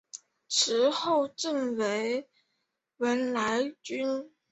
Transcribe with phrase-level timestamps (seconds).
[0.49, 2.27] 池后正中为
[2.97, 4.31] 文澜阁。